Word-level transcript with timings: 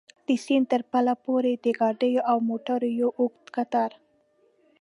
د 0.27 0.29
سیند 0.43 0.65
تر 0.71 0.81
پله 0.91 1.13
پورې 1.25 1.53
د 1.63 1.65
ګاډیو 1.79 2.21
او 2.31 2.37
موټرو 2.49 2.89
یو 2.99 3.09
اوږد 3.19 3.45
کتار. 3.55 3.91